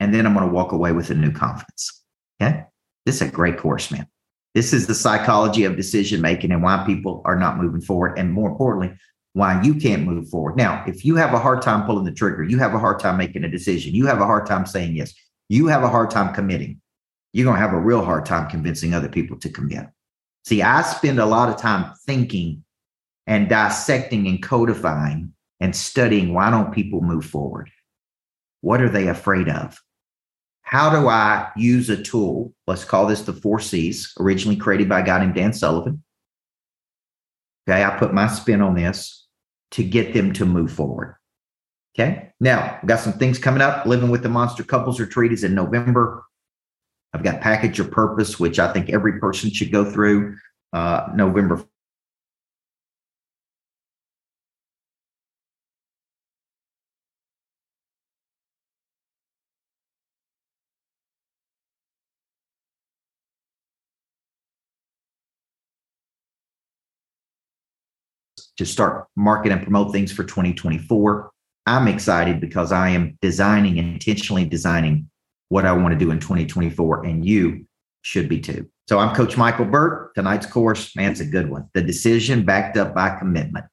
And 0.00 0.12
then 0.12 0.26
I'm 0.26 0.34
going 0.34 0.46
to 0.46 0.52
walk 0.52 0.72
away 0.72 0.92
with 0.92 1.10
a 1.10 1.14
new 1.14 1.30
confidence. 1.30 2.02
Okay. 2.40 2.64
This 3.06 3.16
is 3.16 3.28
a 3.28 3.30
great 3.30 3.58
course, 3.58 3.90
man. 3.90 4.06
This 4.54 4.72
is 4.72 4.86
the 4.86 4.94
psychology 4.94 5.64
of 5.64 5.76
decision 5.76 6.20
making 6.20 6.50
and 6.50 6.62
why 6.62 6.82
people 6.86 7.22
are 7.24 7.38
not 7.38 7.58
moving 7.58 7.80
forward. 7.80 8.18
And 8.18 8.32
more 8.32 8.50
importantly, 8.50 8.96
why 9.34 9.62
you 9.62 9.74
can't 9.74 10.04
move 10.04 10.28
forward. 10.28 10.56
Now, 10.56 10.84
if 10.86 11.04
you 11.04 11.16
have 11.16 11.32
a 11.32 11.38
hard 11.38 11.62
time 11.62 11.86
pulling 11.86 12.04
the 12.04 12.12
trigger, 12.12 12.44
you 12.44 12.58
have 12.58 12.74
a 12.74 12.78
hard 12.78 12.98
time 12.98 13.16
making 13.16 13.44
a 13.44 13.48
decision, 13.48 13.94
you 13.94 14.06
have 14.06 14.20
a 14.20 14.26
hard 14.26 14.46
time 14.46 14.66
saying 14.66 14.94
yes, 14.94 15.14
you 15.48 15.66
have 15.68 15.82
a 15.82 15.88
hard 15.88 16.10
time 16.10 16.34
committing, 16.34 16.80
you're 17.32 17.44
going 17.44 17.56
to 17.56 17.62
have 17.62 17.72
a 17.72 17.80
real 17.80 18.04
hard 18.04 18.26
time 18.26 18.48
convincing 18.50 18.92
other 18.92 19.08
people 19.08 19.38
to 19.38 19.48
commit. 19.48 19.86
See, 20.44 20.62
I 20.62 20.82
spend 20.82 21.18
a 21.20 21.26
lot 21.26 21.48
of 21.48 21.56
time 21.56 21.92
thinking 22.06 22.64
and 23.26 23.48
dissecting 23.48 24.26
and 24.26 24.42
codifying 24.42 25.32
and 25.60 25.74
studying 25.74 26.34
why 26.34 26.50
don't 26.50 26.72
people 26.72 27.00
move 27.00 27.24
forward? 27.24 27.70
What 28.60 28.80
are 28.80 28.88
they 28.88 29.08
afraid 29.08 29.48
of? 29.48 29.80
How 30.62 30.90
do 30.90 31.08
I 31.08 31.50
use 31.56 31.90
a 31.90 32.02
tool? 32.02 32.52
Let's 32.66 32.84
call 32.84 33.06
this 33.06 33.22
the 33.22 33.32
four 33.32 33.60
C's, 33.60 34.12
originally 34.18 34.56
created 34.56 34.88
by 34.88 35.00
a 35.00 35.04
guy 35.04 35.20
named 35.20 35.34
Dan 35.34 35.52
Sullivan. 35.52 36.02
Okay, 37.68 37.84
I 37.84 37.96
put 37.98 38.14
my 38.14 38.26
spin 38.26 38.60
on 38.60 38.74
this 38.74 39.26
to 39.72 39.84
get 39.84 40.14
them 40.14 40.32
to 40.34 40.46
move 40.46 40.72
forward. 40.72 41.16
Okay. 41.94 42.32
Now, 42.40 42.78
I've 42.82 42.88
got 42.88 43.00
some 43.00 43.12
things 43.12 43.38
coming 43.38 43.60
up. 43.60 43.84
Living 43.86 44.10
with 44.10 44.22
the 44.22 44.28
Monster 44.28 44.64
Couples 44.64 44.98
Retreat 44.98 45.32
is 45.32 45.44
in 45.44 45.54
November. 45.54 46.24
I've 47.14 47.22
got 47.22 47.40
Package 47.40 47.78
Your 47.78 47.88
Purpose, 47.88 48.40
which 48.40 48.58
I 48.58 48.72
think 48.72 48.90
every 48.90 49.18
person 49.20 49.50
should 49.50 49.70
go 49.70 49.84
through 49.84 50.36
uh, 50.72 51.08
November 51.14 51.62
to 68.56 68.66
start 68.66 69.06
market 69.16 69.52
and 69.52 69.62
promote 69.62 69.92
things 69.92 70.12
for 70.12 70.24
2024. 70.24 71.30
I'm 71.66 71.88
excited 71.88 72.40
because 72.40 72.72
I 72.72 72.90
am 72.90 73.18
designing, 73.20 73.76
intentionally 73.76 74.44
designing 74.44 75.08
what 75.52 75.66
I 75.66 75.72
want 75.72 75.92
to 75.92 75.98
do 75.98 76.10
in 76.10 76.18
2024, 76.18 77.04
and 77.04 77.26
you 77.26 77.66
should 78.00 78.26
be 78.26 78.40
too. 78.40 78.66
So 78.88 78.98
I'm 78.98 79.14
Coach 79.14 79.36
Michael 79.36 79.66
Burt. 79.66 80.14
Tonight's 80.14 80.46
course, 80.46 80.96
man, 80.96 81.12
it's 81.12 81.20
a 81.20 81.26
good 81.26 81.50
one. 81.50 81.68
The 81.74 81.82
decision 81.82 82.46
backed 82.46 82.78
up 82.78 82.94
by 82.94 83.18
commitment. 83.18 83.66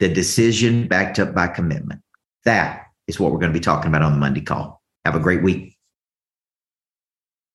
The 0.00 0.10
decision 0.10 0.86
backed 0.86 1.18
up 1.18 1.34
by 1.34 1.48
commitment. 1.48 2.02
That 2.44 2.88
is 3.06 3.18
what 3.18 3.32
we're 3.32 3.38
going 3.38 3.54
to 3.54 3.58
be 3.58 3.64
talking 3.64 3.88
about 3.88 4.02
on 4.02 4.12
the 4.12 4.18
Monday 4.18 4.42
call. 4.42 4.82
Have 5.06 5.14
a 5.14 5.20
great 5.20 5.42
week. 5.42 5.69